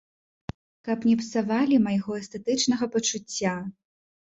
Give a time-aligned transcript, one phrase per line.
[0.87, 3.59] Каб не псавалі майго эстэтычнага пачуцця!